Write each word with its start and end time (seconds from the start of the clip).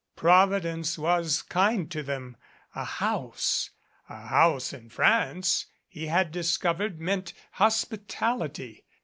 Providence 0.15 0.97
was 0.97 1.43
kind 1.43 1.91
to 1.91 2.01
them. 2.01 2.35
A 2.73 2.83
house! 2.83 3.69
A 4.09 4.19
house 4.29 4.73
in 4.73 4.89
France, 4.89 5.67
he 5.87 6.07
had 6.07 6.31
discovered, 6.31 6.99
meant 6.99 7.33
hospitality. 7.51 8.87